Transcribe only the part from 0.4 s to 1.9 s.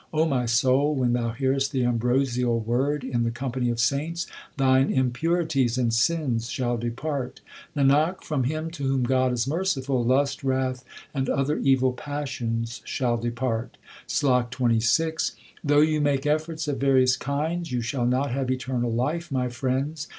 soul, when thou hearest the